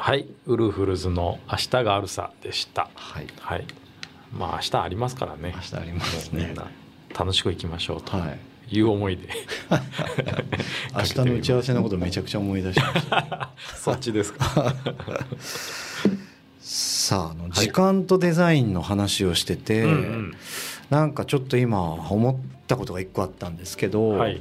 [0.00, 2.88] はいウルフルズの「明日があるさ」でした。
[2.94, 3.26] はい。
[3.40, 3.64] はい。
[4.32, 5.52] まあ明日ありますからね。
[5.56, 6.38] 明日ありますね。
[6.40, 6.70] もうみんな
[7.18, 8.76] 楽しくいきましょうとはい。
[8.76, 9.28] いう思いで。
[10.94, 13.50] 明日の打ち合わせのことめちゃくちゃ思い出しました。
[13.74, 14.74] そっちですか。
[16.60, 20.34] さああの時間とデザインの話をしてて、うんうん。
[20.90, 22.36] なんかちょっと今思っ
[22.68, 24.40] たことが一個あったんですけど、はい。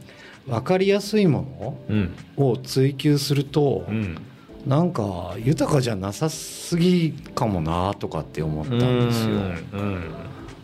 [0.48, 2.14] 分かりやすいもうん。
[2.38, 4.18] のを追求すると、うん
[4.66, 9.34] なんか豊かじゃなさすぎかもなとかって思ったんですよ。
[9.34, 10.14] うん。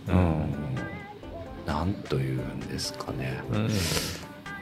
[0.08, 0.44] うん。
[1.66, 3.42] なんというんですかね。
[3.52, 3.68] うん。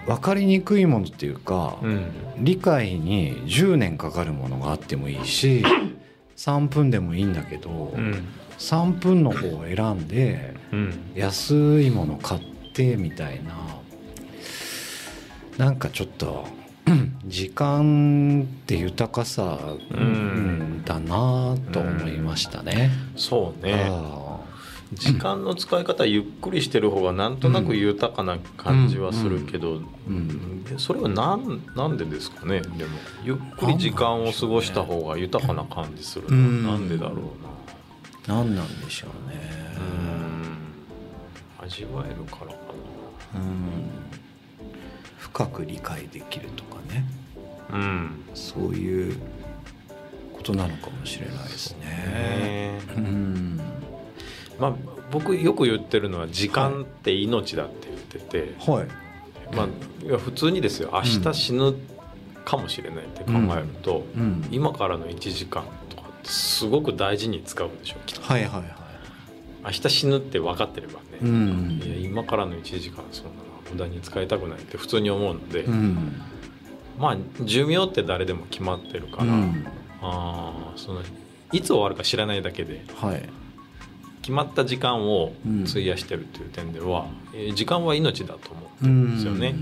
[0.06, 2.06] 分かりにくいものっていうか、うん。
[2.38, 5.62] 理解に10年かかるものがあってもいいし
[6.36, 8.24] 3分でもいいんだけど、うん。
[8.58, 10.94] 3分の方を選んでうん。
[11.14, 12.40] 安いもの買っ
[12.74, 13.54] てみたいな。
[15.58, 16.46] なんかちょっと
[17.26, 19.58] 時間って豊かさ、
[19.90, 22.90] うんだなと思いましたね。
[23.16, 23.86] そうね。
[23.90, 24.38] あ
[24.94, 30.64] 時間の使い方ゆっくりしてる方がなんとなく豊かな感じはするけど、ーうん。
[30.64, 32.60] でそれはなんなんでですかね？
[32.60, 37.18] でもゆっくり時間を過ごした方が豊かな感じするのなんでだろう
[38.26, 39.36] 何なんでしょうね。
[41.60, 41.68] なうん。
[41.68, 42.54] 味わえるからか
[43.34, 43.42] うん
[45.18, 47.04] 深く理解できるとかね。
[47.70, 48.24] なうん。
[48.34, 49.16] そういう
[50.32, 51.86] ことなのかもしれないですね。
[51.86, 52.80] ね。
[52.96, 53.60] うん。
[54.58, 54.74] まあ
[55.10, 58.86] 僕よく言ってるのは時間って命だって言ってて、はい。
[59.54, 60.90] まあ普通にですよ。
[60.92, 61.74] 明日死ぬ
[62.44, 68.22] かもしれないって考えると、うん、今からの1時間とかってすごく大事に使うでしょきっと。
[68.22, 68.64] はいはいはい。
[69.64, 71.82] 明日死ぬって分かってればね、うん。
[71.84, 73.30] いや今からの1時間そんな。
[73.30, 76.20] の無駄に使いたくないって普通に思うので、うん。
[76.98, 79.66] まあ寿命って誰でも決まってるから、うん。
[80.00, 81.02] あーその
[81.52, 83.28] いつ終わるか知らないだけではい。
[84.22, 85.32] 決まった時間を
[85.68, 89.54] 費やしてるっていう点では、えー時間は命だと思ってるんですよね、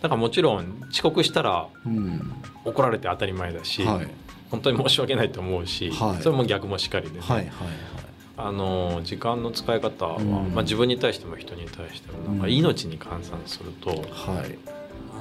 [0.00, 2.32] だからもちろん遅刻したらうん。
[2.64, 4.08] 怒られて当たり前だし、はい。
[4.50, 6.22] 本当に申し訳ないと思うし、はい。
[6.22, 7.48] それも逆もしかりでね、はいはい
[8.38, 10.30] あの時間の使い方は、うん。
[10.54, 12.52] まあ、自分に対しても人に対してもなんかうん。
[12.52, 14.36] 命に換算すると、はい。
[14.38, 14.58] はい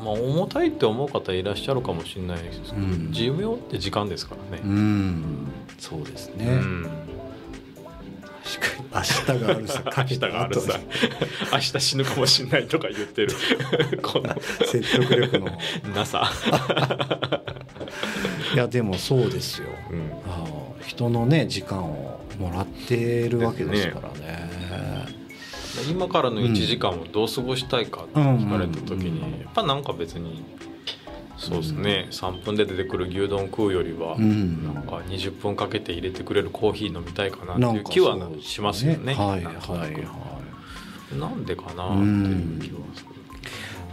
[0.03, 3.11] まあ、重たいって思う方いらっしゃるかもしれないですけど、うん。
[3.11, 4.61] 寿命って時間ですからね。
[4.63, 5.47] うん。
[5.79, 6.89] そうですね、うん。
[8.43, 8.87] 確かに。
[8.93, 9.81] 明日があるさ。
[9.81, 10.79] か 明日があるさ。
[11.53, 13.33] 明日死ぬかもしれないとか言ってる。
[14.03, 14.35] この。
[14.65, 15.47] 説得力の。
[15.95, 16.31] なさ、
[18.53, 19.67] いやでもそうですよ。
[19.89, 20.11] うん。
[20.29, 20.47] ああ
[20.85, 24.47] 人のね時間をもらってるわけですからね。
[25.89, 30.43] 今からの1時間をどう過ごしたいかって聞かれた時に、やっぱなんか別に
[31.37, 34.63] そうですね、3分で出てくる牛丼食うよりは、うん。
[34.63, 39.13] なんか20分かけて入れてくれるコーヒー飲みたいかなっていう気はしますよね。
[39.13, 40.39] はいはいは
[41.13, 41.15] い。
[41.15, 43.07] なんでかなっていう気はする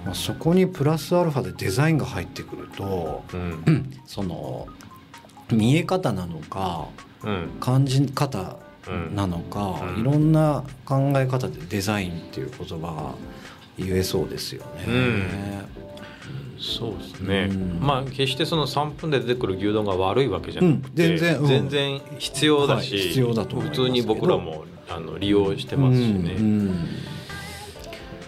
[0.04, 3.24] まあ、そこにプラスアルファでデザインが入ってくると。
[3.32, 3.90] うん。
[4.06, 4.66] その
[5.52, 6.86] 見え方なのか
[7.22, 7.50] うん。
[7.60, 8.56] 感じ方
[8.88, 9.14] うん。
[9.14, 10.00] なのか、うん。
[10.00, 13.14] いろんな考え方でデザインっていう言葉が
[13.78, 15.64] 言えそうですよね。
[16.58, 17.78] そうですね、うん。
[17.80, 21.18] まあ決してその3分で出てくる牛丼が悪いわけじゃなくて、うん。
[21.18, 21.46] 全然うん。
[21.46, 26.68] 全然必要だし、はい必要だと普通に僕らもあの利用してますしね、うんうん。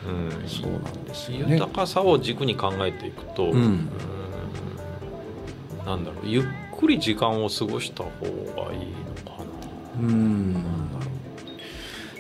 [0.07, 0.49] うん。
[0.49, 1.55] そうなんですよね。
[1.55, 3.61] 豊かさを軸に考えていくと、うん。
[3.61, 3.89] うん。
[5.85, 6.45] なんだろうゆっ
[6.77, 9.45] くり時間を過ごした方がいいのか
[10.01, 11.07] うんな、なんだろ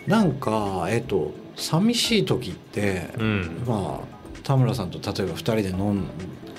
[0.06, 3.64] なんかえっと寂しい時って、う、うん。
[3.66, 6.02] まあ田村さんと例えば2人で飲ん,、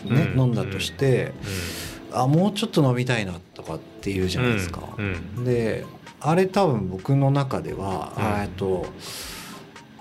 [0.05, 0.39] ねうん。
[0.39, 1.31] 飲んだとして、
[2.11, 4.81] あもうちょっと飲みたいなとかって言うじゃないですか。
[4.97, 5.05] うん。
[5.37, 5.45] うん。
[5.45, 5.85] で
[6.19, 8.87] あれ多分僕の中では、えっと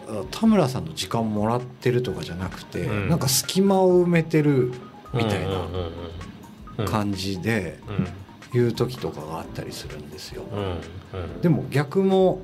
[0.09, 3.09] あ田村さんの時間もらってるとかじゃなくて、うん。
[3.09, 4.73] なんか隙間を埋めてる
[5.13, 5.47] みたいな。
[5.47, 5.91] うんうんうんうん
[6.85, 8.09] 感じでうん。
[8.53, 10.45] 言う時とかがあったりするんですよ。
[11.43, 12.41] でも逆も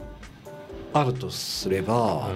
[0.92, 2.28] あるとすれば、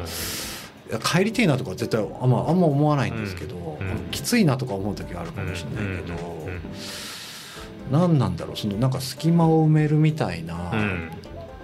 [1.04, 3.78] 帰りてえなとか絶対あんまあんま思わないんですけど、
[4.12, 6.48] きついなとか思う時はあるかもしれないけど、
[7.90, 11.10] 何なんだろうそのなんか隙間を埋めるみたいなうん。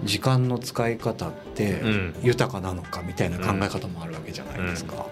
[0.05, 2.15] 時間の使い方ってうん。
[2.23, 5.07] 豊かなのかみたいな考え方もあるわけじゃないですか。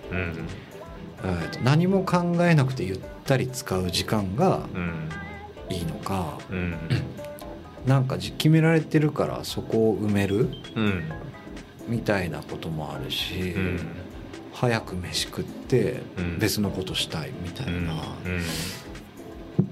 [1.63, 5.09] 何も考えなくてゆったり使う時間がうん
[5.71, 6.77] いいのかうん。
[7.87, 11.05] なんかじ決められてるからそこを埋めるうん。
[11.89, 13.81] みたいなこともあるし、うん。
[14.53, 16.39] 早く飯食ってうん。
[16.39, 17.87] 別のことしたいみたいな、うん。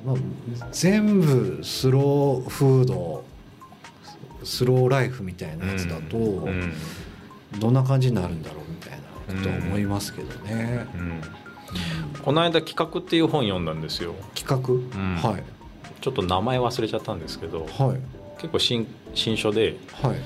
[0.04, 3.24] まあ、全部スローフード
[4.44, 6.72] スローライフみたいなやつだと、うん。
[7.58, 8.98] どんな感じになるんだろうみたいな。
[8.98, 9.02] こ
[9.34, 10.86] とは思いますけどね。
[10.94, 11.20] うん。
[12.22, 14.14] この間企画っていう本読んだんですよ。
[14.34, 15.16] 企画、ん。
[15.16, 15.42] はい。
[16.00, 18.00] ちょっと名前忘れちゃったんですけどはい。
[18.36, 20.16] 結構新新書ではい。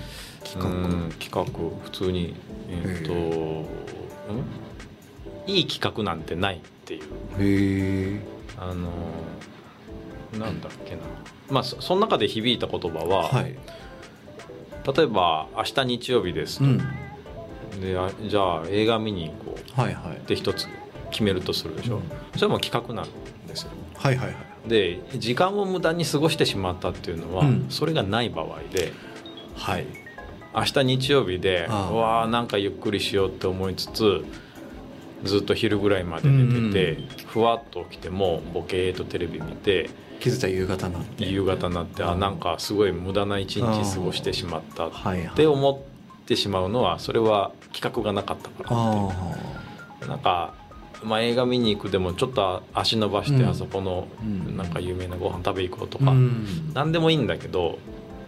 [0.44, 1.44] 企画、うん企画
[1.84, 2.34] 普通に
[2.68, 3.64] えっ、と、うん？
[5.46, 7.02] いい企画なんてないっていう。
[7.02, 8.20] へえ
[8.58, 8.90] あの
[10.38, 11.00] なんだっけな。
[11.50, 13.54] まあそその中で響いた言葉は、はい。
[14.96, 16.80] 例えば「明日日曜日です」うん
[17.82, 19.80] であじゃあ映画見に行こう。
[19.80, 20.16] はいはい。
[20.16, 20.66] って一つ
[21.10, 22.02] 決めるとするでしょ、うん。
[22.36, 23.06] それも企画なん
[23.46, 23.70] ですよ。
[23.96, 24.36] はいはいはい。
[24.68, 27.66] で時間を無駄に過ごしてしまったっていうのは、うん。
[27.68, 28.92] それがない場合で
[29.56, 29.86] はい。
[30.54, 34.22] 明日日曜日でうわーなんかゆっくりしようって思いつつ
[35.24, 39.88] ずっと昼ぐらいまで寝てて、うんふわっと起きてもボケーっとテレビ見て
[40.20, 41.24] 気づいたら夕方になって。
[41.24, 43.62] 夕方になってあなんかすごい無駄な一日
[43.94, 45.34] 過ごしてしまったっはいはい。
[45.34, 45.82] て思
[46.22, 48.68] ってしまうのはそれは企画がなかったから。
[48.70, 50.54] あなんか、
[51.04, 53.48] まあ、映画見に行くでもちょっと足伸ばしてうん。
[53.48, 54.56] あそこのうん。
[54.56, 56.70] なんか有名なご飯食べ行こうとあか、うん。
[56.74, 57.78] 何でもいいんだけど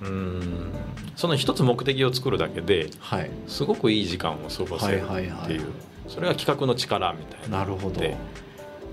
[0.03, 0.71] うん
[1.17, 3.31] その一つ目的を作るだけではい。
[3.49, 5.67] すごくいい時間を過ごせるっていう
[6.09, 7.59] それが企画の力みたいな。
[7.61, 8.01] なるほど。
[8.01, 8.17] で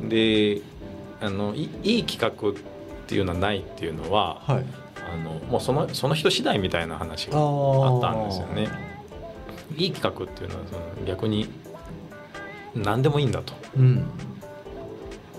[0.02, 0.62] で
[1.22, 2.54] あのいいい企画っ
[3.08, 4.66] ていうのはないっていうのははい。
[5.12, 7.98] あのもうそのその人次第みたいな話あがあー。
[8.00, 8.91] ったんですよね。
[9.82, 11.50] いい企画っていうのはその逆に
[12.76, 13.54] 何でもいいんだと。
[13.78, 14.06] うん。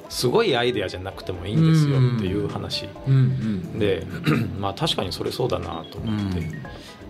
[0.08, 2.88] すごいアイデアじゃなくてもいいんですよっていう話。
[3.06, 3.16] うんう
[3.76, 3.78] ん。
[3.78, 4.06] で
[4.60, 6.62] まあ確かにそれそうだなとう思って、ん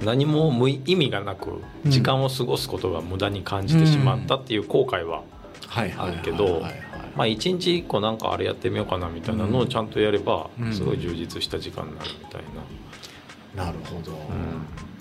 [0.04, 1.50] 何も無意意味がなく
[1.84, 5.22] うん時間を過ごすことが無駄に感じてしまったっていう後悔は、
[5.74, 6.62] あるけど
[7.16, 10.72] まあ一日一個なんかあれやってみようかなみたいなのをちゃんとやればうん。
[10.72, 12.42] すごい充実した時間になるみたい
[13.56, 13.64] な。
[13.64, 14.91] なるほど、うん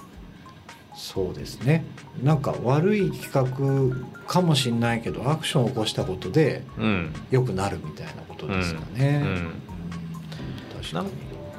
[1.02, 1.84] そうですね。
[2.24, 7.14] なんか悪い企画かもしれないけどアクションを起こしたことでうん。
[7.32, 9.26] 良くなるみたいなことですかね、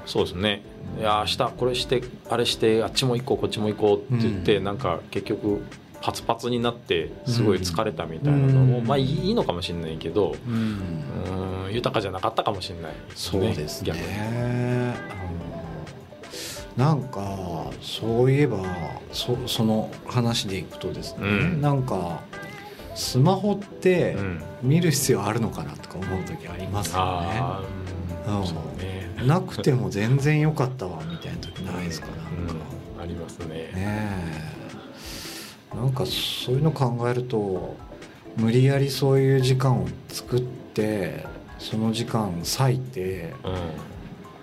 [0.07, 0.63] そうですね。
[0.97, 4.65] いや明日これしてあれしてあっちも行こうこっちも行こうって言って、うん。
[4.65, 5.65] なんか結局
[6.01, 8.87] パツパツになってすごい疲れたみたいなのも、うん。
[8.87, 11.65] まあいいのかもしれないけど、うん。
[11.67, 13.89] うん、豊かじゃなかったかもしれないそうですね。
[13.89, 14.05] 逆に。
[14.05, 15.42] うん
[16.77, 18.59] なんかそういえば
[19.13, 21.61] そその話でいくとですね、うん。
[21.61, 22.23] なんか
[22.95, 24.43] スマホってうん。
[24.63, 27.43] 見る必要あるのかなとか思う時ありますよね。
[28.27, 28.79] うん。
[28.79, 29.27] ね。
[29.27, 32.55] なくても全然良かったわみたいな時ないですかなんか。
[32.97, 33.03] うん。
[33.03, 33.47] ありますね。
[33.47, 33.73] ね
[35.75, 35.77] え。
[35.77, 37.77] なんかそういうの考えると
[38.37, 41.27] 無理やりそういう時間を作って
[41.59, 43.35] その時間割いて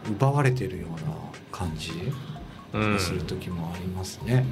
[0.09, 1.15] 奪われてるような
[1.59, 1.91] 感じ
[2.97, 4.45] する時もありますね。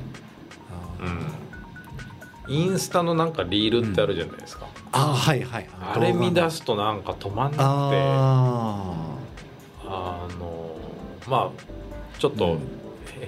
[2.47, 7.63] うん、インスタのなんかリールってあるじゃないですか、ああはいはいあれ見出すすとなんか止まんなくて。
[9.89, 10.75] ああの
[11.27, 12.77] まあちょっとうん。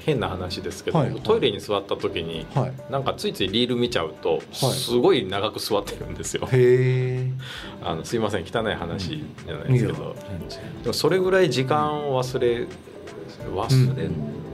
[0.06, 1.22] 変な話ですけど、はいはい。
[1.22, 2.74] トイレに座った時にあはい。
[2.92, 6.48] なんかついついリール見ちゃうとすごい長く座ってるんですよ。
[7.82, 10.84] あのすいません汚い話じゃないですけど、全然。
[10.84, 12.68] でもそれぐらい時間を忘れ
[13.50, 14.14] 忘れうん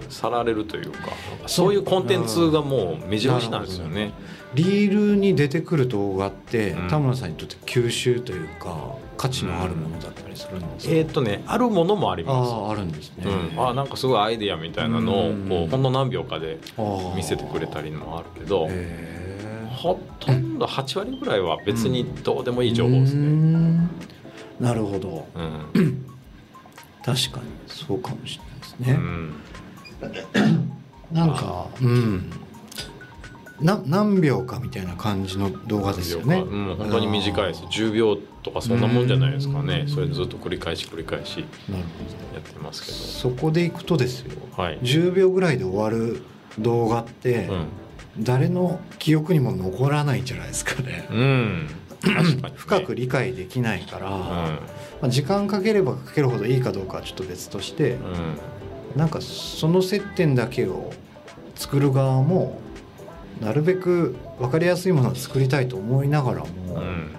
[0.10, 1.00] 去られるというか、
[1.48, 4.14] そういうコンテンツがもう目白押しなんですよね。
[4.54, 6.88] リールに出てくる動画って、うん。
[6.88, 12.52] 田村さんにとって吸収というか価値のあるものだったりするんですか、えーっとねあるものもあります。
[12.54, 15.50] あああるんですね、うん、あなんかすごいアイデアみたいなのをうん。
[15.50, 16.60] こうほんの何秒かで
[17.16, 18.70] 見せてくれたりもあるけど
[19.72, 23.28] ほとんど8割ぐらいは別にどうでもいい情報ですうーね。
[23.28, 23.90] ん。
[24.60, 25.28] なるほど。
[25.36, 26.06] うん。
[27.04, 29.34] 確かにそうかもしれないですね、うん。
[31.12, 32.32] なんかうん。
[33.62, 36.38] な何秒かみたいな感じの動画ですよね。
[36.38, 37.64] うん、本当に短いです。
[37.64, 39.82] 10秒とかそんなもんじゃないですかね。
[39.82, 39.88] うん。
[39.88, 41.46] それずっと繰り返し繰り返しや
[42.40, 43.04] ってますけほど。
[43.04, 44.32] そこでいくとですよ。
[44.58, 46.22] どはい、10秒ぐらいで終わる
[46.60, 47.50] 動画って、
[48.20, 51.70] 誰の記憶にも残らないんじゃないですかね、うん、
[52.56, 54.60] 深く理解できないから、うま
[55.04, 58.00] あ、時間かければかけるほどいいかどうかはちょっと別として、ん
[58.96, 60.94] なんかその接点だけを
[61.56, 62.60] 作る側も
[63.42, 66.76] なるべく分かりやすいものを作りたいと思いながらも、うん。
[66.76, 67.12] うん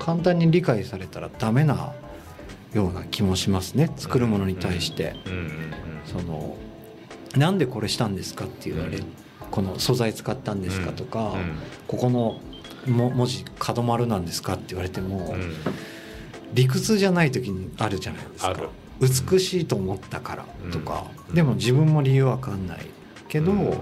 [0.00, 1.92] 簡単に理解されたらダメな
[2.72, 5.14] ような気もしますね作るものに対して。
[6.06, 6.56] その
[7.36, 9.04] なんでこれしたんですかって言われ、うん。
[9.50, 11.58] この素材使ったんですかとか、うん。
[11.86, 12.40] ここの
[12.86, 15.54] も文字角丸なんですかって言われても、うん。
[16.54, 18.48] 理屈じゃない時にあるじゃないですか。
[18.48, 18.68] ある
[19.00, 21.34] 美しいと思ったからとか、うん。
[21.34, 22.86] でも自分も理由わかんない
[23.28, 23.78] けど、うん。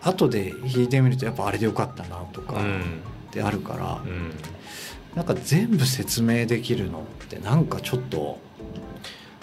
[0.00, 2.80] 後で弾いてみるとやっぱあれでよかったなとかうん。
[2.80, 4.32] ってあるから、うん。
[5.14, 8.38] なんか全部説明できるのってなんかちょっと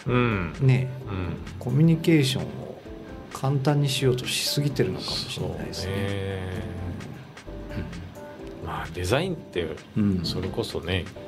[0.06, 0.54] うん。
[0.62, 1.38] ねうん。
[1.60, 2.82] コミュニケーションを
[3.34, 5.94] 簡単にしようとしすぎてるのかもしれないですね。
[5.94, 6.50] ね。
[8.66, 9.68] まあデザインって
[9.98, 10.22] うん。
[10.24, 11.25] それこそね、ま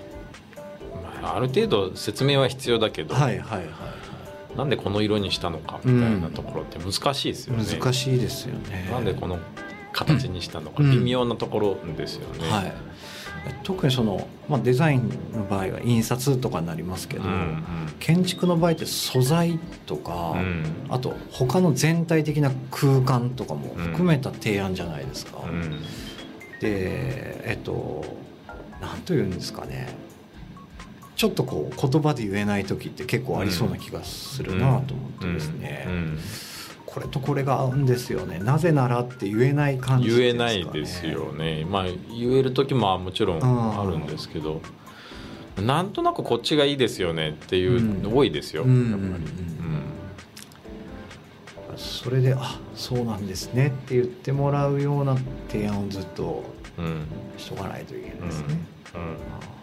[1.31, 3.67] あ、ある程度説明は必要だけど、はいはいはい
[4.57, 7.63] なんでこの色にしたのかみたいなところって難しいですよね。
[7.63, 8.89] 難しいですよね。
[8.89, 9.37] なんでこの
[9.93, 10.91] 形にしたのかうん。
[10.91, 12.49] 微妙なところですよね。
[12.49, 12.73] はい、
[13.63, 17.63] 特にその、まあ、デザインの場合は印刷とかになりますけど、うん
[17.99, 20.39] 建築の場合って素材とか、うん。
[20.39, 25.43] うんあと他の全体的な空間とかも含めた提案じゃないですか。
[25.47, 25.81] うん。
[26.61, 28.03] でえっと
[28.81, 30.06] 何と言うんですかね
[31.17, 36.19] ちょっとこう言葉で言えない時って結構ありそうな気がするなと思ってですね、うん
[36.85, 38.39] これとこれが合うんですよね。
[38.39, 41.63] なぜならって言えない感じって言えないですよね。
[41.69, 44.61] まあ言える時ももちろんあるんですけど、
[45.61, 48.63] なんとなくこっちがいいですよねっていうの多いですよ。
[48.63, 48.69] うん。
[48.71, 49.23] うんやっぱり。
[51.75, 55.15] それで「あそうなんですね」って言ってもらうような
[55.49, 56.45] 提案をずっと
[56.79, 56.85] うん。
[56.85, 57.01] うん
[57.37, 58.45] しとかないといけないですね。
[58.95, 59.01] うん。
[59.01, 59.56] あー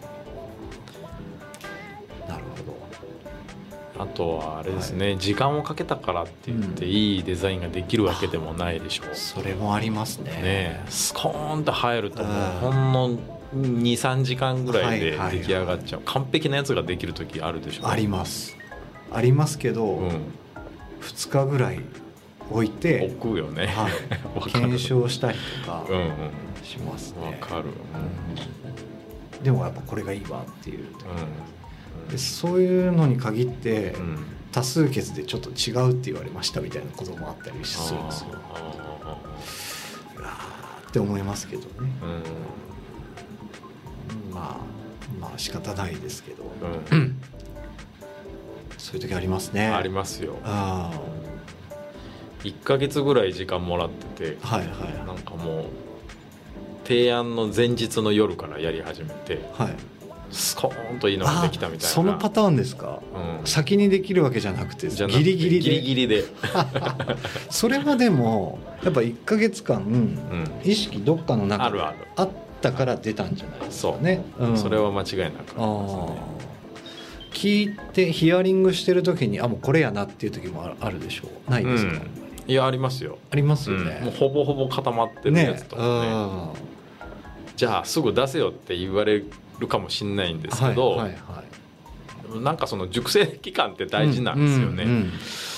[3.97, 6.91] あとはあれですね、時間をかけたからって言ってうん。
[6.91, 9.15] いいデザインができるわけでもないでしょう。
[9.15, 10.31] それもありますね。
[10.31, 12.71] ねえスコーンと入るともううん。
[12.71, 13.19] ほんの
[13.55, 15.39] 23時間ぐらいではいはいはい。
[15.39, 18.57] 出来上がっちゃう、完璧なやつができる時あるでしょあります。
[19.13, 20.09] ありますけど、うん。
[21.01, 21.79] 2日ぐらい
[22.51, 23.91] 置いて、置くよね、はい。
[24.51, 26.11] 検証したりとかうんうん。
[26.63, 27.25] しますね。
[27.27, 27.71] わかる、うん
[29.43, 30.79] でもやっぱこれがいいわっていう。
[30.79, 30.85] うん
[32.09, 38.27] でそういうのに限って、うん多数決でちょっと違うって言われましたみたいなこともあったりするんですよ。
[39.03, 39.17] あ
[40.85, 41.67] うって思いますけどね。
[41.77, 41.85] ーう
[44.29, 44.65] んまあ
[45.19, 46.43] まあ仕方ないですけど、
[46.91, 47.19] うん
[48.77, 49.67] そういう時ありますね。
[49.67, 50.89] ありますよあ
[52.43, 55.65] 1ヶ月ぐらい時間もらっててあはいはいなんかもう
[56.85, 59.75] 提案の前日の夜からやり始めてはい。
[60.31, 61.87] スコーンといいのができたみたいな。
[61.87, 62.99] そのパターンですか？
[63.41, 63.47] うん。
[63.47, 65.59] 先にできるわけじゃなくてギリギリで。
[65.59, 66.23] ギリギリで、
[67.49, 70.19] それはでもやっぱ1か月間うん、
[70.63, 71.97] 意識どっかの中であるある。
[72.17, 72.29] あっ
[72.61, 74.23] たから出たんじゃないですかね。
[74.43, 74.57] ん。
[74.57, 75.29] それは間違いなく。
[75.29, 75.61] ありますあ。
[75.61, 76.09] ー
[77.31, 81.51] 聞いてヒアリングしてる時にあもうこれやなっていう時もあるでしょう？
[81.51, 82.51] ないですか、うん。
[82.51, 83.85] いやありますよ、ありますようん。
[83.85, 83.99] ね。
[84.03, 85.81] もうほぼほぼ固まってるやねつとか
[86.53, 86.65] ね。
[87.57, 89.21] じゃあすぐ出せよって言われ
[89.59, 92.39] るかもしれないんですけど、はいはいはい。
[92.39, 94.83] なんかその熟成期間って大事なんですよね。
[94.83, 95.11] うんうんうん。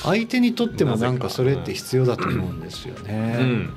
[0.04, 3.74] 相手にとってもなんかそれって必要だと思うんですようね、ん。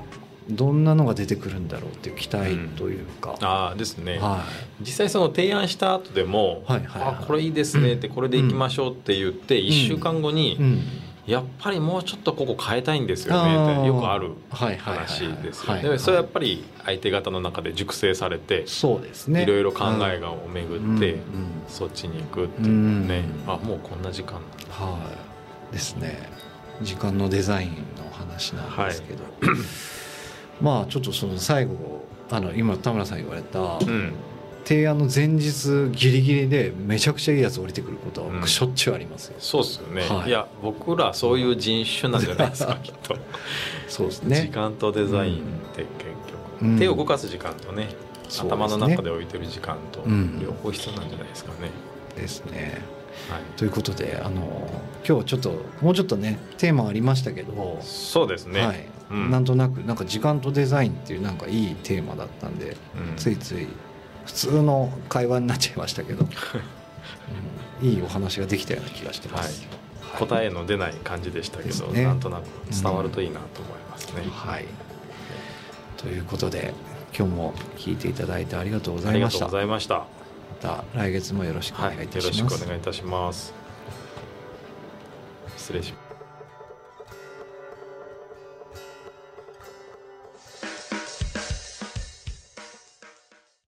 [0.51, 4.45] どんなのが出てくるんだろうっていう期待というか、ああですね、は
[4.81, 7.15] 実際その提案した後でも「はいはいはい。
[7.21, 10.83] あこれいいですね」ってこれでいきましょうって言って1週間後にい、うん、
[11.27, 15.07] 「やっぱりもうちょっとここ変えたいんですよね」ってよくあるはいはいはいはい。
[15.07, 15.99] 話ですよはいはいね。
[15.99, 19.43] それはやっぱり相手方の中で熟成されてそうですね。
[19.43, 21.19] いろいろ考えがを巡って
[21.69, 23.09] そっちに行くってういうん。
[23.09, 24.35] ねあもうこんな時間。
[24.71, 24.99] は
[25.71, 25.73] い。
[25.73, 26.29] ですね。
[26.83, 29.23] 時間のデザインの話なんですけど、
[30.63, 34.15] まあちょっとその最後あの今田村さん言われた、うん
[34.65, 40.29] 提案の前日ギリギリでめちゃくちゃいいやつ降りてくることはうんしょっちゅうありますよ、そうですよね、はい。
[40.29, 43.17] い、や僕らそういう人種なんじゃないですか きっと、
[43.89, 45.39] そうです時ね間とデザインっ
[45.75, 45.89] て結
[46.61, 46.79] 局、うん。
[46.79, 47.89] 手を動かす時間とね
[48.29, 50.41] 頭の中で置いてる時間とうん。
[50.41, 51.71] 両方必要なんじゃないですかね、
[52.17, 52.83] ですね。
[53.29, 54.71] はい、ということであの
[55.07, 55.53] 今日ちょっと
[55.83, 58.87] もうちょっとねテーマありましたけど、そうですね、はい。
[59.11, 59.31] うん。
[59.31, 63.17] なんとなくなんか時間とデザインっていうなんかいいテーマだったんで、うん。
[63.17, 63.67] ついつい
[64.25, 66.27] 普通の会話になっちゃいましたけど、
[67.83, 67.89] うん。
[67.89, 69.67] いいお話ができたような気がしてます。
[70.03, 70.19] はい。
[70.19, 72.05] 答えの出ない感じでしたけど、ね。
[72.05, 74.65] なんとなく伝わるといいなと思いますね、はい、
[75.97, 76.75] ということで
[77.17, 79.47] 今日も聞いていただいてありがとうございました。
[79.47, 80.05] ありがとうごまざいました。
[80.61, 82.17] た来月もよろしくおはい、願いい。
[82.17, 82.67] よろしくおたします。
[82.67, 83.55] 願いいたします。
[85.57, 86.10] 失礼します